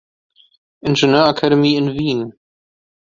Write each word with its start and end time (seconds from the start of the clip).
Ingenieurakademie 0.83 1.75
in 1.77 1.89
Wien. 1.93 2.33